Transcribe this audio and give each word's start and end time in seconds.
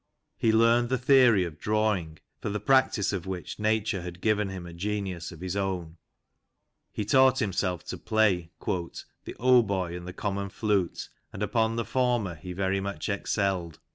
He 0.35 0.51
learned 0.51 0.89
the 0.89 0.97
theory 0.97 1.43
of 1.43 1.59
drawing, 1.59 2.17
for 2.39 2.49
the 2.49 2.59
practice 2.59 3.13
of 3.13 3.27
which 3.27 3.59
Nature 3.59 4.01
had 4.01 4.19
given 4.19 4.49
him 4.49 4.65
a 4.65 4.73
genius 4.73 5.31
of 5.31 5.41
his 5.41 5.55
own. 5.55 5.97
He 6.91 7.05
taught 7.05 7.37
himself 7.37 7.83
to 7.83 7.99
play" 7.99 8.49
the 8.65 9.35
hautboy 9.39 9.95
and 9.95 10.07
the 10.07 10.11
common 10.13 10.49
flute, 10.49 11.07
and 11.31 11.43
upon 11.43 11.75
the 11.75 11.85
former 11.85 12.33
he 12.33 12.51
very 12.51 12.79
much 12.81 13.09
excelled." 13.09 13.77